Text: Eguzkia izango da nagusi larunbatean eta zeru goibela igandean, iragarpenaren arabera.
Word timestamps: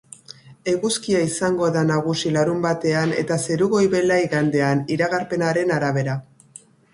Eguzkia 0.71 1.19
izango 1.25 1.67
da 1.75 1.83
nagusi 1.89 2.31
larunbatean 2.37 3.13
eta 3.25 3.37
zeru 3.49 3.67
goibela 3.75 4.19
igandean, 4.23 4.83
iragarpenaren 4.97 5.77
arabera. 5.79 6.19